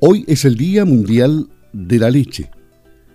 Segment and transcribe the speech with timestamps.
[0.00, 2.48] Hoy es el Día Mundial de la Leche.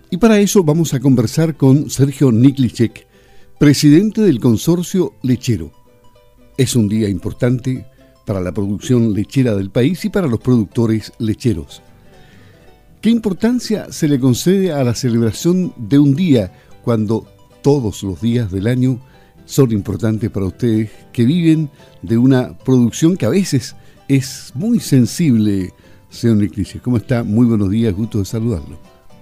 [0.09, 3.07] Y para eso vamos a conversar con Sergio Niklicek,
[3.57, 5.71] presidente del consorcio lechero.
[6.57, 7.85] Es un día importante
[8.25, 11.81] para la producción lechera del país y para los productores lecheros.
[12.99, 16.51] ¿Qué importancia se le concede a la celebración de un día
[16.83, 17.25] cuando
[17.61, 18.99] todos los días del año
[19.45, 21.69] son importantes para ustedes que viven
[22.01, 23.73] de una producción que a veces
[24.09, 25.71] es muy sensible
[26.13, 27.23] Señor Niclicia, ¿cómo está?
[27.23, 28.77] Muy buenos días, gusto de saludarlo.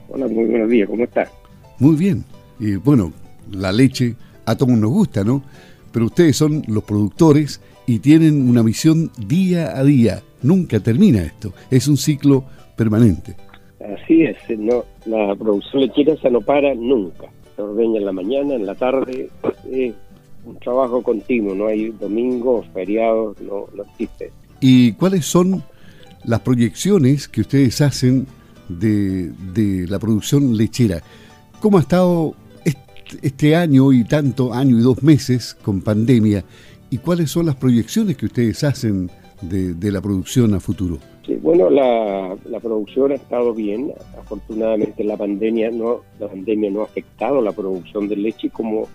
[0.10, 1.26] Hola, muy buenos días, ¿cómo está?
[1.80, 2.26] Muy bien.
[2.60, 3.14] Y bueno,
[3.50, 5.42] la leche a todos nos gusta, ¿no?
[5.94, 10.22] Pero ustedes son los productores y tienen una visión día a día.
[10.42, 11.54] Nunca termina esto.
[11.70, 12.44] Es un ciclo
[12.76, 13.38] permanente.
[13.80, 14.38] Así es.
[14.60, 17.28] No, la producción lechera se no para nunca.
[17.56, 19.30] Se ordeña en la mañana, en la tarde.
[19.72, 19.94] Es
[20.46, 21.56] un trabajo continuo.
[21.56, 24.32] No hay domingos, feriados, no, no existe.
[24.60, 25.64] ¿Y cuáles son
[26.26, 28.28] las proyecciones que ustedes hacen
[28.70, 31.02] de, la producción lechera.
[31.60, 32.36] ¿Cómo ha estado
[33.22, 36.44] este año y tanto, año y dos meses con pandemia?
[36.90, 39.10] ¿Y cuáles son las proyecciones que ustedes hacen
[39.42, 41.00] de, la producción a futuro?
[41.26, 43.94] Sí, bueno, la, producción ha estado bien.
[44.18, 48.88] Afortunadamente la pandemia no la pandemia no ha afectado la producción de leche como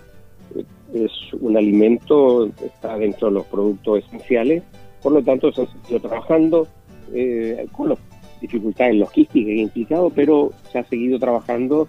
[0.95, 4.63] es un alimento, está dentro de los productos esenciales.
[5.03, 6.67] Por lo tanto, se ha seguido trabajando
[7.15, 7.99] eh, con las
[8.41, 11.89] dificultades logísticas que ha implicado, pero se ha seguido trabajando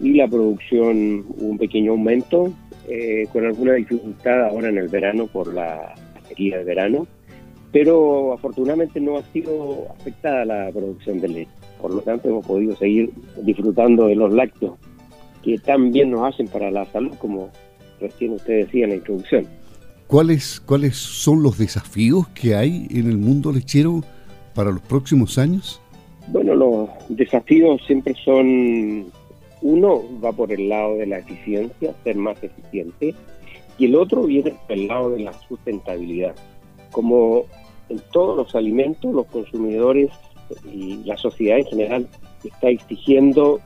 [0.00, 2.52] y la producción hubo un pequeño aumento,
[2.88, 5.94] eh, con alguna dificultad ahora en el verano por la
[6.28, 7.06] sequía de verano,
[7.72, 11.50] pero afortunadamente no ha sido afectada la producción de leche.
[11.80, 13.10] Por lo tanto, hemos podido seguir
[13.42, 14.74] disfrutando de los lácteos
[15.42, 17.50] que tan bien nos hacen para la salud, como
[18.00, 19.46] recién usted decía en la introducción.
[20.06, 24.02] ¿Cuáles, ¿Cuáles son los desafíos que hay en el mundo lechero
[24.54, 25.80] para los próximos años?
[26.28, 29.06] Bueno, los desafíos siempre son,
[29.62, 33.14] uno va por el lado de la eficiencia, ser más eficiente,
[33.76, 36.34] y el otro viene por el lado de la sustentabilidad.
[36.92, 37.44] Como
[37.88, 40.10] en todos los alimentos, los consumidores
[40.72, 42.08] y la sociedad en general
[42.42, 43.60] está exigiendo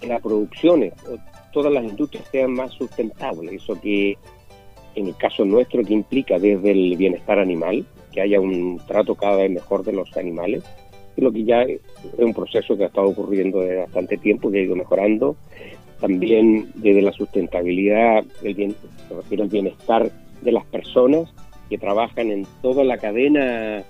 [0.00, 0.90] que la producción,
[1.52, 4.16] todas las industrias sean más sustentables, eso que
[4.94, 9.36] en el caso nuestro que implica desde el bienestar animal, que haya un trato cada
[9.36, 10.64] vez mejor de los animales,
[11.16, 11.80] lo que ya es
[12.18, 15.36] un proceso que ha estado ocurriendo desde bastante tiempo, que ha ido mejorando.
[16.00, 18.76] También desde la sustentabilidad, el bien,
[19.08, 21.32] se refiere al bienestar de las personas
[21.68, 23.82] que trabajan en toda la cadena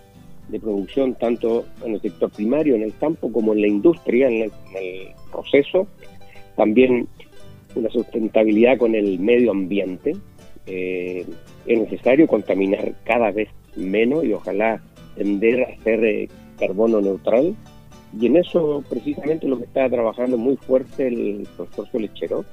[0.48, 4.50] de producción, tanto en el sector primario, en el campo, como en la industria, en
[4.74, 5.86] el, proceso.
[6.56, 7.06] También
[7.74, 10.16] una sustentabilidad con el medio ambiente.
[10.66, 11.26] Eh,
[11.66, 14.80] es necesario contaminar cada vez menos y ojalá
[15.16, 16.28] tender a ser eh,
[16.58, 17.54] carbono neutral.
[18.18, 22.44] Y en eso precisamente lo que está trabajando muy fuerte el consorcio lechero,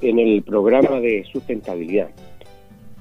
[0.00, 2.08] en el programa de sustentabilidad.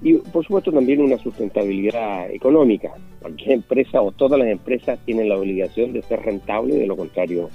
[0.01, 2.91] Y por supuesto también una sustentabilidad económica.
[3.21, 7.49] Cualquier empresa o todas las empresas tienen la obligación de ser rentable, de lo contrario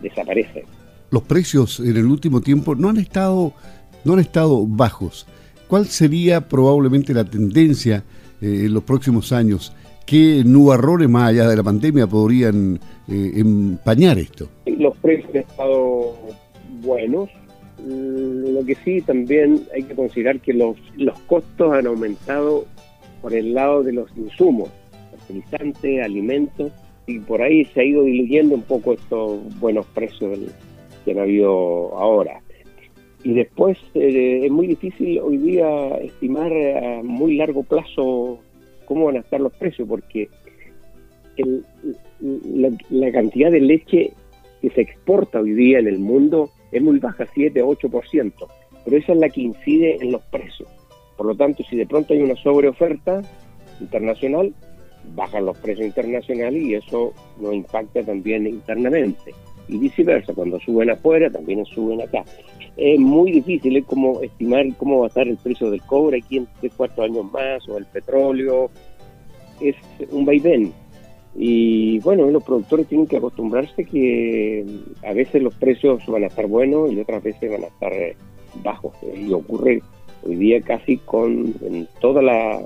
[0.00, 0.64] desaparece.
[1.10, 3.52] Los precios en el último tiempo no han estado,
[4.04, 5.26] no han estado bajos.
[5.68, 8.04] ¿Cuál sería probablemente la tendencia
[8.42, 9.72] eh, en los próximos años?
[10.04, 14.48] ¿Qué nubarrones más allá de la pandemia podrían eh, empañar esto?
[14.66, 16.16] Los precios han estado
[16.82, 17.30] buenos.
[17.84, 22.66] Lo que sí también hay que considerar que los, los costos han aumentado
[23.20, 24.68] por el lado de los insumos,
[25.10, 26.72] fertilizantes, alimentos,
[27.06, 30.38] y por ahí se ha ido diluyendo un poco estos buenos precios
[31.04, 32.40] que han habido ahora.
[33.24, 38.40] Y después eh, es muy difícil hoy día estimar a muy largo plazo
[38.84, 40.28] cómo van a estar los precios, porque
[42.20, 44.12] la, cantidad de leche
[44.60, 48.32] que se exporta hoy día en el mundo es muy baja, 7 8%,
[48.84, 50.68] pero esa es la que incide en los precios.
[51.16, 53.22] Por lo tanto, si de pronto hay una sobreoferta
[53.80, 54.52] internacional,
[55.14, 59.34] bajan los precios internacionales y eso nos impacta también internamente.
[59.68, 62.24] Y viceversa, cuando suben afuera, también suben acá
[62.76, 63.84] es muy difícil, es
[64.22, 67.68] estimar cómo va a estar el precio del cobre aquí en tres, cuatro años más,
[67.68, 68.70] o el petróleo,
[69.60, 69.76] es
[70.10, 70.72] un vaivén.
[71.34, 74.64] Y bueno, los productores tienen que acostumbrarse que
[75.02, 78.16] a veces los precios van a estar buenos y otras veces van a estar eh,
[78.62, 78.94] bajos.
[79.16, 79.82] Y ocurre
[80.24, 82.60] hoy día casi con en toda la,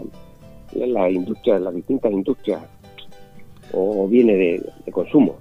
[0.72, 2.62] la industria, las distintas industrias
[3.72, 5.36] o viene de, de consumo.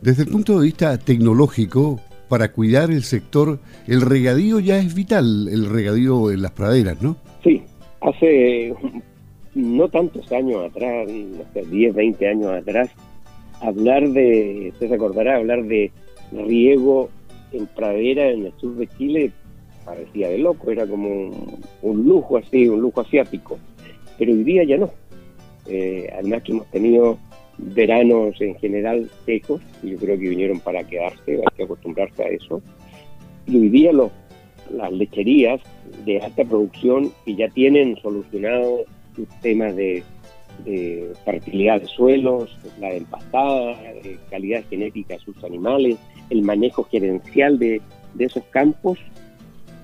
[0.00, 5.48] Desde el punto de vista tecnológico, para cuidar el sector, el regadío ya es vital,
[5.48, 7.16] el regadío en las praderas, ¿no?
[7.42, 7.62] Sí,
[8.00, 8.72] hace
[9.54, 11.08] no tantos años atrás,
[11.50, 12.90] hace 10, 20 años atrás,
[13.60, 15.90] hablar de, usted se acordará, hablar de
[16.32, 17.10] riego
[17.52, 19.32] en pradera en el sur de Chile
[19.84, 21.30] parecía de loco, era como
[21.82, 23.58] un, lujo así, un lujo asiático.
[24.18, 24.90] Pero hoy día ya no.
[25.66, 27.18] Eh, además que hemos tenido
[27.62, 32.62] veranos en general secos, yo creo que vinieron para quedarse, hay acostumbrarse a eso.
[33.46, 33.92] Y hoy día
[34.72, 35.60] las lecherías
[36.04, 38.84] de alta producción que ya tienen solucionado
[39.14, 40.02] sus temas de,
[41.24, 45.96] fertilidad de suelos, la de empastada, de calidad genética de sus animales,
[46.28, 47.80] el manejo gerencial de,
[48.14, 48.98] de esos campos,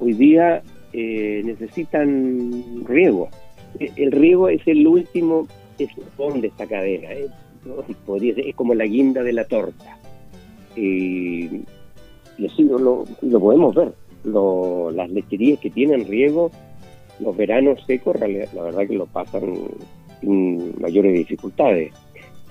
[0.00, 0.62] hoy día
[0.92, 3.28] eh, necesitan riego.
[3.78, 5.46] E, el riego es el último
[5.78, 7.26] eslabón de esta cadena, ¿eh?
[8.18, 9.98] Es como la guinda de la torta.
[10.76, 11.46] y
[12.46, 13.92] así lo, lo podemos ver.
[14.94, 16.50] las lecherías que tienen riego,
[17.20, 19.54] los veranos secos, la verdad que lo pasan
[20.20, 21.92] sin mayores dificultades.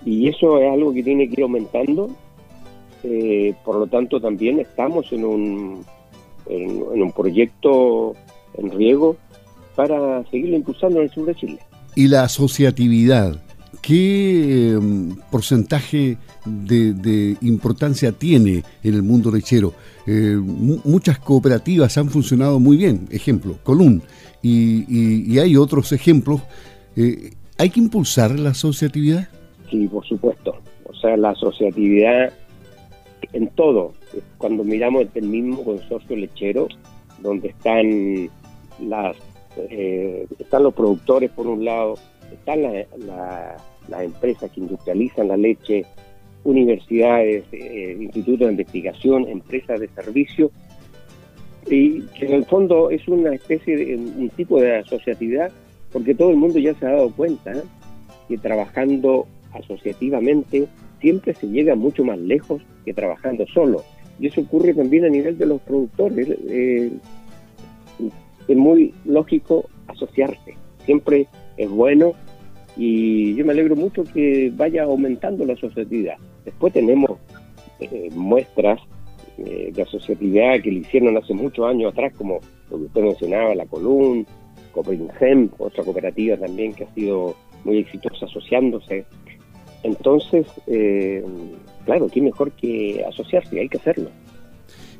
[0.06, 2.09] Y eso es algo que tiene que ir aumentando.
[3.03, 5.85] Eh, por lo tanto, también estamos en un
[6.47, 8.15] en, un proyecto
[8.57, 9.17] en riego
[9.75, 11.59] para seguirlo impulsando en el sur de Chile.
[11.95, 13.41] ¿Y la asociatividad?
[13.81, 19.74] ¿Qué em, porcentaje de, importancia tiene en el mundo lechero?
[20.07, 24.01] Eh, muchas cooperativas han funcionado muy bien, ejemplo, Colún,
[24.42, 26.42] y, hay otros ejemplos.
[26.95, 29.27] Eh, ¿Hay que impulsar la asociatividad?
[29.69, 30.56] Sí, por supuesto.
[30.86, 32.31] O sea, la asociatividad
[33.33, 33.94] en todo.
[34.38, 36.68] Cuando miramos el mismo consorcio lechero,
[37.22, 38.30] donde están
[38.88, 39.16] las
[39.57, 41.95] eh, están los productores por un lado,
[42.36, 45.86] están las empresas que industrializan la leche,
[46.44, 50.52] universidades, eh, institutos de investigación, empresas de servicio,
[51.68, 55.52] y que en el fondo es una especie de un tipo de asociatividad,
[55.92, 57.64] porque todo el mundo ya se ha dado cuenta ¿eh?
[58.28, 60.68] que trabajando asociativamente
[61.02, 63.84] siempre se llega mucho más lejos que trabajando solo.
[64.20, 66.28] Y eso ocurre también a nivel de los productores.
[66.50, 66.92] Eh,
[68.48, 70.56] es muy lógico asociarse.
[70.86, 71.28] Siempre
[71.58, 72.14] es bueno
[72.77, 76.16] y yo me alegro mucho que vaya aumentando la asociatividad.
[76.44, 77.12] Después tenemos
[77.80, 78.80] eh, muestras
[79.38, 82.39] eh, de asociatividad que le hicieron hace muchos años atrás, como
[82.69, 84.25] lo que usted mencionaba, la Column,
[84.72, 89.06] Copringem, otra cooperativa también que ha sido muy exitosa asociándose
[89.86, 91.24] entonces, eh,
[91.86, 94.10] claro, qué mejor que asociarse, hay que hacerlo.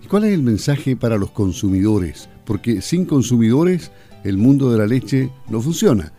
[0.04, 2.30] ¿Y cuál es el mensaje para los consumidores?
[2.46, 3.92] Porque sin consumidores
[4.24, 6.14] el mundo de la leche no funciona.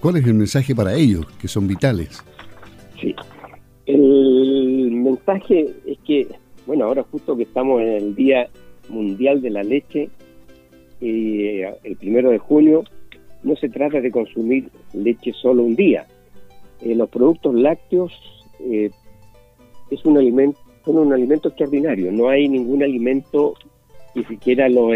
[0.00, 2.22] ¿Cuál es el mensaje para ellos, que son vitales?
[3.00, 3.14] Sí,
[3.86, 6.28] el mensaje es que,
[6.66, 8.48] bueno, ahora justo que estamos en el Día
[8.88, 10.08] Mundial de la Leche,
[11.00, 12.84] eh, el primero de junio,
[13.42, 16.06] no se trata de consumir leche solo un día,
[16.82, 18.12] eh, los productos lácteos
[18.60, 18.90] eh,
[19.90, 23.54] es un alimento, son un alimento extraordinario, no hay ningún alimento
[24.14, 24.90] que siquiera lo,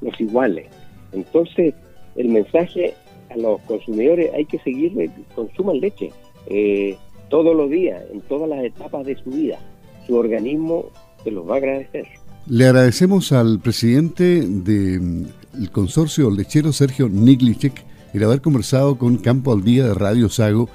[0.00, 0.66] los iguales.
[1.12, 1.74] Entonces,
[2.16, 2.94] el mensaje
[3.36, 6.12] los consumidores hay que seguirle, consuman leche
[6.46, 6.96] eh,
[7.28, 9.58] todos los días, en todas las etapas de su vida.
[10.06, 10.86] Su organismo
[11.24, 12.06] se los va a agradecer.
[12.48, 17.84] Le agradecemos al presidente del mm, consorcio lechero, Sergio Niglicek,
[18.14, 20.68] el haber conversado con Campo al Día de Radio Sago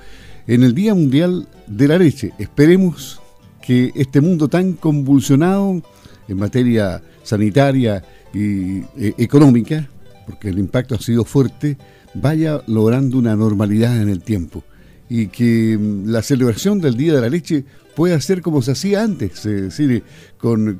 [0.47, 2.33] en el Día Mundial de la Leche.
[2.37, 3.21] Esperemos
[3.61, 5.81] que este mundo tan convulsionado
[6.27, 8.03] en materia sanitaria
[8.33, 9.87] y e, económica,
[10.25, 11.77] porque el impacto ha sido fuerte,
[12.13, 14.63] vaya logrando una normalidad en el tiempo
[15.09, 17.65] y que mm, la celebración del Día de la Leche
[17.95, 20.03] pueda ser como se hacía antes, es decir,
[20.37, 20.79] con,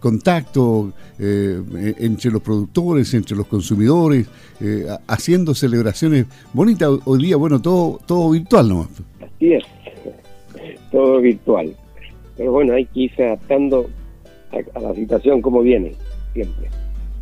[0.00, 4.26] contacto eh, entre los productores, entre los consumidores,
[4.60, 6.88] eh, haciendo celebraciones bonitas.
[7.04, 8.88] Hoy día, bueno, todo, todo virtual ¿no?
[9.20, 9.64] Así es,
[10.90, 11.76] todo virtual.
[12.38, 13.90] Pero bueno, hay que irse adaptando
[14.74, 15.92] a la situación como viene,
[16.32, 16.70] siempre.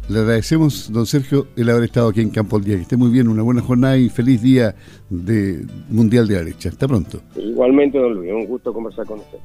[0.07, 2.77] Le agradecemos, don Sergio, el haber estado aquí en Campo al Día.
[2.77, 4.75] Que esté muy bien, una buena jornada y feliz día
[5.09, 6.69] de Mundial de la Leche.
[6.69, 7.21] Hasta pronto.
[7.37, 9.39] Igualmente, don Luis, un gusto conversar con usted.